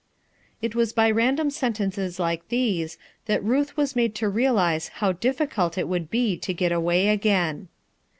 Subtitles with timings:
[0.63, 5.77] It was by random sentences like these, that Ruth was made to realize how difficult
[5.77, 7.67] it would be to get away again.